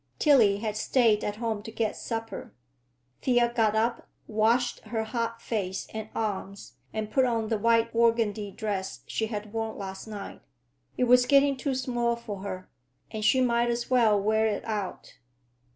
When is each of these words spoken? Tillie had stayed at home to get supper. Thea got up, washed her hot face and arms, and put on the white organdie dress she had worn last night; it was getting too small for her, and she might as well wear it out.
Tillie 0.17 0.57
had 0.57 0.75
stayed 0.75 1.23
at 1.23 1.35
home 1.35 1.61
to 1.61 1.71
get 1.71 1.95
supper. 1.95 2.55
Thea 3.21 3.53
got 3.55 3.75
up, 3.75 4.07
washed 4.25 4.79
her 4.85 5.03
hot 5.03 5.43
face 5.43 5.85
and 5.93 6.09
arms, 6.15 6.73
and 6.91 7.11
put 7.11 7.23
on 7.23 7.49
the 7.49 7.59
white 7.59 7.93
organdie 7.93 8.49
dress 8.49 9.01
she 9.05 9.27
had 9.27 9.53
worn 9.53 9.77
last 9.77 10.07
night; 10.07 10.41
it 10.97 11.03
was 11.03 11.27
getting 11.27 11.55
too 11.55 11.75
small 11.75 12.15
for 12.15 12.39
her, 12.41 12.67
and 13.11 13.23
she 13.23 13.41
might 13.41 13.69
as 13.69 13.91
well 13.91 14.19
wear 14.19 14.47
it 14.47 14.65
out. 14.65 15.17